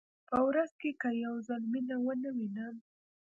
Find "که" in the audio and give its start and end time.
1.01-1.09